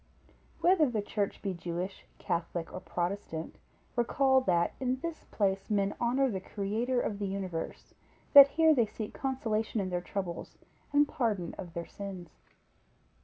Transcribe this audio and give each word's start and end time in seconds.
Whether 0.61 0.89
the 0.89 1.03
church 1.03 1.43
be 1.43 1.53
Jewish, 1.53 2.07
Catholic, 2.17 2.73
or 2.73 2.79
Protestant, 2.79 3.59
recollect, 3.95 4.47
that 4.47 4.73
in 4.79 4.99
this 5.01 5.25
place 5.25 5.69
men 5.69 5.93
honor 6.01 6.27
the 6.31 6.39
Creator 6.39 6.99
of 6.99 7.19
the 7.19 7.27
Universe; 7.27 7.93
that 8.33 8.47
here 8.47 8.73
they 8.73 8.87
seek 8.87 9.13
consolation 9.13 9.79
in 9.79 9.91
their 9.91 10.01
troubles, 10.01 10.57
and 10.91 11.07
pardon 11.07 11.53
of 11.59 11.75
their 11.75 11.85
sins. 11.87 12.31